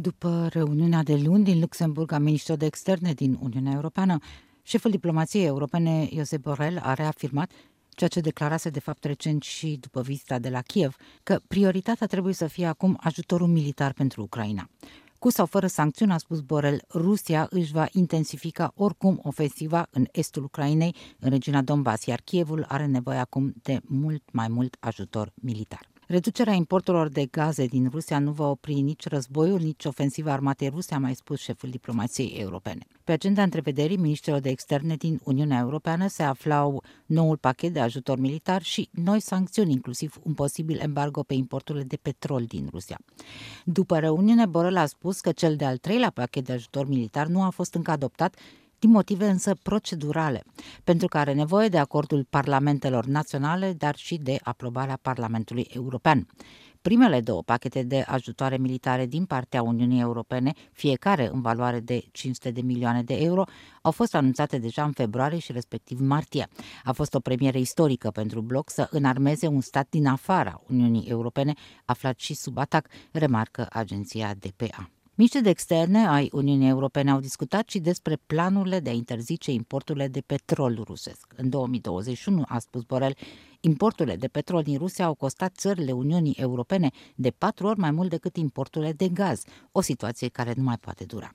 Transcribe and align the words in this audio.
După 0.00 0.48
reuniunea 0.52 1.02
de 1.02 1.16
luni 1.16 1.44
din 1.44 1.60
Luxemburg 1.60 2.12
a 2.12 2.18
ministrilor 2.18 2.58
de 2.58 2.66
externe 2.66 3.12
din 3.12 3.38
Uniunea 3.40 3.72
Europeană, 3.72 4.18
șeful 4.62 4.90
diplomației 4.90 5.44
europene, 5.44 6.08
Josep 6.14 6.40
Borrell, 6.40 6.78
a 6.82 6.94
reafirmat 6.94 7.50
ceea 7.88 8.10
ce 8.10 8.20
declarase 8.20 8.70
de 8.70 8.80
fapt 8.80 9.04
recent 9.04 9.42
și 9.42 9.78
după 9.80 10.02
vizita 10.02 10.38
de 10.38 10.48
la 10.48 10.60
Kiev, 10.60 10.96
că 11.22 11.40
prioritatea 11.48 12.06
trebuie 12.06 12.34
să 12.34 12.46
fie 12.46 12.66
acum 12.66 12.98
ajutorul 13.00 13.46
militar 13.46 13.92
pentru 13.92 14.22
Ucraina. 14.22 14.68
Cu 15.18 15.30
sau 15.30 15.46
fără 15.46 15.66
sancțiuni, 15.66 16.12
a 16.12 16.18
spus 16.18 16.40
Borel, 16.40 16.82
Rusia 16.94 17.46
își 17.50 17.72
va 17.72 17.86
intensifica 17.92 18.72
oricum 18.74 19.20
ofensiva 19.22 19.86
în 19.90 20.06
estul 20.12 20.44
Ucrainei, 20.44 20.94
în 21.18 21.30
regiunea 21.30 21.62
Donbass, 21.62 22.04
iar 22.04 22.20
Kievul 22.20 22.64
are 22.68 22.86
nevoie 22.86 23.18
acum 23.18 23.54
de 23.62 23.80
mult 23.84 24.22
mai 24.32 24.48
mult 24.48 24.76
ajutor 24.80 25.32
militar. 25.34 25.88
Reducerea 26.10 26.52
importurilor 26.52 27.08
de 27.08 27.26
gaze 27.26 27.66
din 27.66 27.88
Rusia 27.88 28.18
nu 28.18 28.32
va 28.32 28.48
opri 28.50 28.80
nici 28.80 29.06
războiul, 29.06 29.60
nici 29.60 29.84
ofensiva 29.84 30.32
armatei 30.32 30.68
ruse, 30.68 30.94
a 30.94 30.98
mai 30.98 31.14
spus 31.14 31.40
șeful 31.40 31.70
diplomației 31.70 32.28
europene. 32.28 32.86
Pe 33.04 33.12
agenda 33.12 33.42
întrevederii 33.42 33.96
ministrilor 33.96 34.40
de 34.40 34.48
externe 34.48 34.96
din 34.96 35.20
Uniunea 35.24 35.58
Europeană 35.58 36.06
se 36.06 36.22
aflau 36.22 36.82
noul 37.06 37.36
pachet 37.36 37.72
de 37.72 37.80
ajutor 37.80 38.18
militar 38.18 38.62
și 38.62 38.88
noi 38.92 39.20
sancțiuni, 39.20 39.72
inclusiv 39.72 40.18
un 40.22 40.34
posibil 40.34 40.78
embargo 40.80 41.22
pe 41.22 41.34
importurile 41.34 41.84
de 41.84 41.96
petrol 41.96 42.44
din 42.44 42.68
Rusia. 42.70 42.98
După 43.64 43.98
reuniune, 43.98 44.46
Borel 44.46 44.76
a 44.76 44.86
spus 44.86 45.20
că 45.20 45.32
cel 45.32 45.56
de-al 45.56 45.76
treilea 45.76 46.10
pachet 46.10 46.44
de 46.44 46.52
ajutor 46.52 46.88
militar 46.88 47.26
nu 47.26 47.42
a 47.42 47.50
fost 47.50 47.74
încă 47.74 47.90
adoptat 47.90 48.34
din 48.78 48.90
motive 48.90 49.26
însă 49.26 49.54
procedurale, 49.62 50.42
pentru 50.84 51.06
că 51.08 51.18
are 51.18 51.32
nevoie 51.32 51.68
de 51.68 51.78
acordul 51.78 52.26
parlamentelor 52.30 53.04
naționale, 53.04 53.72
dar 53.72 53.96
și 53.96 54.16
de 54.16 54.38
aprobarea 54.42 54.98
Parlamentului 55.02 55.66
European. 55.70 56.26
Primele 56.82 57.20
două 57.20 57.42
pachete 57.42 57.82
de 57.82 58.04
ajutoare 58.06 58.56
militare 58.56 59.06
din 59.06 59.24
partea 59.24 59.62
Uniunii 59.62 60.00
Europene, 60.00 60.52
fiecare 60.72 61.30
în 61.32 61.40
valoare 61.40 61.80
de 61.80 62.04
500 62.12 62.50
de 62.50 62.60
milioane 62.60 63.02
de 63.02 63.14
euro, 63.14 63.44
au 63.82 63.90
fost 63.90 64.14
anunțate 64.14 64.58
deja 64.58 64.84
în 64.84 64.92
februarie 64.92 65.38
și 65.38 65.52
respectiv 65.52 66.00
martie. 66.00 66.48
A 66.84 66.92
fost 66.92 67.14
o 67.14 67.20
premieră 67.20 67.58
istorică 67.58 68.10
pentru 68.10 68.40
bloc 68.40 68.70
să 68.70 68.88
înarmeze 68.90 69.46
un 69.46 69.60
stat 69.60 69.86
din 69.90 70.06
afara 70.06 70.62
Uniunii 70.68 71.06
Europene, 71.08 71.52
aflat 71.84 72.18
și 72.18 72.34
sub 72.34 72.58
atac, 72.58 72.86
remarcă 73.12 73.66
agenția 73.70 74.34
DPA. 74.34 74.90
Miniștrii 75.18 75.44
de 75.44 75.50
externe 75.50 76.06
ai 76.06 76.28
Uniunii 76.32 76.68
Europene 76.68 77.10
au 77.10 77.20
discutat 77.20 77.68
și 77.68 77.78
despre 77.78 78.16
planurile 78.26 78.80
de 78.80 78.90
a 78.90 78.92
interzice 78.92 79.50
importurile 79.50 80.08
de 80.08 80.20
petrol 80.20 80.80
rusesc. 80.84 81.34
În 81.36 81.48
2021, 81.48 82.42
a 82.48 82.58
spus 82.58 82.82
Borel, 82.82 83.16
Importurile 83.60 84.16
de 84.16 84.28
petrol 84.28 84.62
din 84.62 84.78
Rusia 84.78 85.04
au 85.04 85.14
costat 85.14 85.52
țările 85.56 85.92
Uniunii 85.92 86.36
Europene 86.38 86.90
de 87.14 87.30
patru 87.30 87.66
ori 87.66 87.78
mai 87.78 87.90
mult 87.90 88.10
decât 88.10 88.36
importurile 88.36 88.92
de 88.92 89.08
gaz, 89.08 89.42
o 89.72 89.80
situație 89.80 90.28
care 90.28 90.52
nu 90.56 90.62
mai 90.62 90.76
poate 90.76 91.04
dura. 91.04 91.34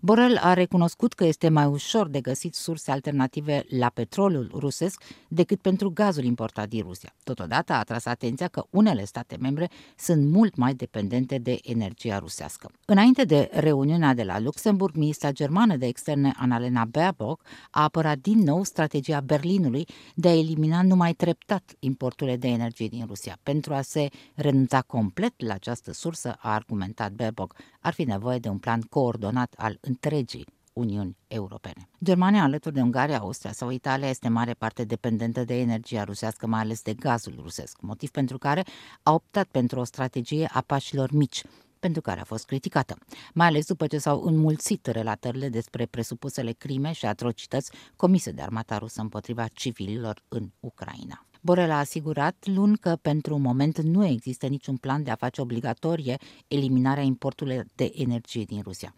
Borel 0.00 0.36
a 0.36 0.52
recunoscut 0.52 1.12
că 1.12 1.24
este 1.24 1.48
mai 1.48 1.66
ușor 1.66 2.08
de 2.08 2.20
găsit 2.20 2.54
surse 2.54 2.90
alternative 2.90 3.64
la 3.68 3.88
petrolul 3.88 4.50
rusesc 4.54 5.02
decât 5.28 5.60
pentru 5.60 5.90
gazul 5.90 6.24
importat 6.24 6.68
din 6.68 6.82
Rusia. 6.82 7.14
Totodată 7.22 7.72
a 7.72 7.78
atras 7.78 8.04
atenția 8.04 8.48
că 8.48 8.64
unele 8.70 9.04
state 9.04 9.36
membre 9.40 9.70
sunt 9.96 10.30
mult 10.30 10.56
mai 10.56 10.74
dependente 10.74 11.38
de 11.38 11.58
energia 11.62 12.18
rusească. 12.18 12.70
Înainte 12.84 13.24
de 13.24 13.50
reuniunea 13.52 14.14
de 14.14 14.22
la 14.22 14.40
Luxemburg, 14.40 14.94
ministra 14.96 15.32
germană 15.32 15.76
de 15.76 15.86
externe 15.86 16.32
Annalena 16.36 16.84
Baerbock 16.84 17.42
a 17.70 17.82
apărat 17.82 18.18
din 18.18 18.38
nou 18.38 18.62
strategia 18.62 19.20
Berlinului 19.20 19.86
de 20.14 20.28
a 20.28 20.38
elimina 20.38 20.82
numai 20.82 21.12
treptat 21.12 21.53
limitat 21.54 21.76
importurile 21.78 22.36
de 22.36 22.48
energie 22.48 22.88
din 22.88 23.06
Rusia. 23.06 23.38
Pentru 23.42 23.74
a 23.74 23.80
se 23.80 24.08
renunța 24.34 24.82
complet 24.82 25.34
la 25.42 25.54
această 25.54 25.92
sursă, 25.92 26.36
a 26.38 26.54
argumentat 26.54 27.12
Baerbock, 27.12 27.56
ar 27.80 27.92
fi 27.92 28.04
nevoie 28.04 28.38
de 28.38 28.48
un 28.48 28.58
plan 28.58 28.80
coordonat 28.80 29.54
al 29.56 29.78
întregii 29.80 30.46
Uniuni 30.72 31.16
Europene. 31.28 31.88
Germania, 32.04 32.42
alături 32.42 32.74
de 32.74 32.80
Ungaria, 32.80 33.18
Austria 33.18 33.52
sau 33.52 33.70
Italia, 33.70 34.08
este 34.08 34.28
mare 34.28 34.52
parte 34.52 34.84
dependentă 34.84 35.44
de 35.44 35.60
energia 35.60 36.04
rusească, 36.04 36.46
mai 36.46 36.60
ales 36.60 36.82
de 36.82 36.94
gazul 36.94 37.34
rusesc, 37.42 37.80
motiv 37.80 38.10
pentru 38.10 38.38
care 38.38 38.64
a 39.02 39.12
optat 39.12 39.46
pentru 39.50 39.80
o 39.80 39.84
strategie 39.84 40.48
a 40.52 40.60
pașilor 40.60 41.12
mici, 41.12 41.42
pentru 41.78 42.00
care 42.00 42.20
a 42.20 42.24
fost 42.24 42.46
criticată, 42.46 42.96
mai 43.34 43.46
ales 43.46 43.66
după 43.66 43.86
ce 43.86 43.98
s-au 43.98 44.22
înmulțit 44.22 44.86
relatările 44.86 45.48
despre 45.48 45.86
presupusele 45.86 46.52
crime 46.52 46.92
și 46.92 47.06
atrocități 47.06 47.70
comise 47.96 48.30
de 48.30 48.42
armata 48.42 48.78
rusă 48.78 49.00
împotriva 49.00 49.46
civililor 49.48 50.22
în 50.28 50.50
Ucraina. 50.60 51.26
Borel 51.44 51.70
a 51.70 51.78
asigurat 51.78 52.46
luni 52.46 52.78
că 52.78 52.98
pentru 53.02 53.34
un 53.34 53.40
moment 53.40 53.80
nu 53.80 54.04
există 54.04 54.46
niciun 54.46 54.76
plan 54.76 55.02
de 55.02 55.10
a 55.10 55.14
face 55.14 55.40
obligatorie 55.40 56.16
eliminarea 56.48 57.02
importurilor 57.02 57.66
de 57.74 57.92
energie 57.94 58.44
din 58.44 58.60
Rusia. 58.62 58.94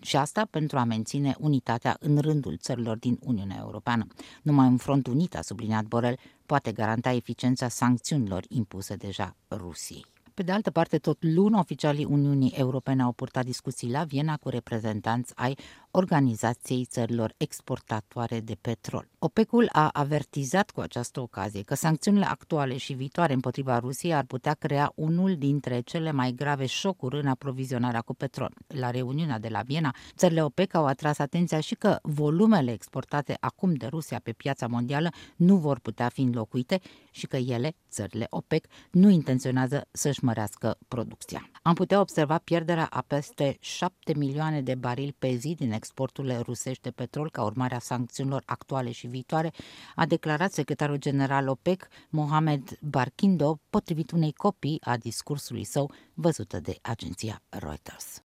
Și 0.00 0.16
asta 0.16 0.46
pentru 0.50 0.78
a 0.78 0.84
menține 0.84 1.34
unitatea 1.38 1.96
în 2.00 2.18
rândul 2.18 2.56
țărilor 2.56 2.96
din 2.96 3.18
Uniunea 3.20 3.56
Europeană. 3.60 4.06
Numai 4.42 4.66
un 4.66 4.76
front 4.76 5.06
unit, 5.06 5.36
a 5.36 5.42
subliniat 5.42 5.84
Borel, 5.84 6.18
poate 6.46 6.72
garanta 6.72 7.12
eficiența 7.12 7.68
sancțiunilor 7.68 8.44
impuse 8.48 8.94
deja 8.94 9.36
Rusiei. 9.50 10.04
Pe 10.34 10.42
de 10.42 10.52
altă 10.52 10.70
parte, 10.70 10.98
tot 10.98 11.18
luni, 11.20 11.58
oficialii 11.58 12.04
Uniunii 12.04 12.52
Europene 12.56 13.02
au 13.02 13.12
purtat 13.12 13.44
discuții 13.44 13.90
la 13.90 14.04
Viena 14.04 14.36
cu 14.36 14.48
reprezentanți 14.48 15.32
ai 15.36 15.58
Organizației 15.96 16.84
Țărilor 16.84 17.34
Exportatoare 17.36 18.40
de 18.40 18.56
Petrol. 18.60 19.08
OPEC-ul 19.18 19.68
a 19.72 19.88
avertizat 19.92 20.70
cu 20.70 20.80
această 20.80 21.20
ocazie 21.20 21.62
că 21.62 21.74
sancțiunile 21.74 22.24
actuale 22.24 22.76
și 22.76 22.92
viitoare 22.92 23.32
împotriva 23.32 23.78
Rusiei 23.78 24.14
ar 24.14 24.24
putea 24.24 24.54
crea 24.54 24.92
unul 24.94 25.36
dintre 25.36 25.80
cele 25.80 26.12
mai 26.12 26.32
grave 26.32 26.66
șocuri 26.66 27.20
în 27.20 27.26
aprovizionarea 27.26 28.00
cu 28.00 28.14
petrol. 28.14 28.54
La 28.66 28.90
reuniunea 28.90 29.38
de 29.38 29.48
la 29.48 29.60
Viena, 29.60 29.94
țările 30.16 30.42
OPEC 30.44 30.74
au 30.74 30.86
atras 30.86 31.18
atenția 31.18 31.60
și 31.60 31.74
că 31.74 31.98
volumele 32.02 32.72
exportate 32.72 33.36
acum 33.40 33.74
de 33.74 33.86
Rusia 33.86 34.20
pe 34.22 34.32
piața 34.32 34.66
mondială 34.66 35.08
nu 35.36 35.56
vor 35.56 35.78
putea 35.78 36.08
fi 36.08 36.20
înlocuite 36.20 36.80
și 37.10 37.26
că 37.26 37.36
ele, 37.36 37.76
țările 37.90 38.26
OPEC, 38.30 38.66
nu 38.90 39.08
intenționează 39.08 39.86
să-și 39.90 40.24
mărească 40.24 40.78
producția. 40.88 41.50
Am 41.62 41.74
putea 41.74 42.00
observa 42.00 42.38
pierderea 42.38 42.86
a 42.90 43.04
peste 43.06 43.56
7 43.60 44.14
milioane 44.16 44.62
de 44.62 44.74
barili 44.74 45.14
pe 45.18 45.34
zi 45.34 45.54
din 45.54 45.72
exporturile 45.84 46.38
rusești 46.38 46.82
de 46.82 46.90
petrol 46.90 47.30
ca 47.30 47.42
urmare 47.42 47.74
a 47.74 47.78
sancțiunilor 47.78 48.42
actuale 48.46 48.90
și 48.90 49.06
viitoare, 49.06 49.52
a 49.94 50.06
declarat 50.06 50.52
secretarul 50.52 50.96
general 50.96 51.48
OPEC, 51.48 51.88
Mohamed 52.10 52.78
Barkindo, 52.80 53.58
potrivit 53.70 54.10
unei 54.10 54.32
copii 54.32 54.80
a 54.84 54.96
discursului 54.96 55.64
său 55.64 55.90
văzută 56.14 56.60
de 56.60 56.78
agenția 56.82 57.42
Reuters. 57.48 58.22